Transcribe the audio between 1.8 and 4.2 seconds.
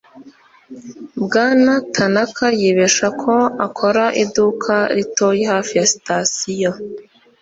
Tanaka yibeshaho akora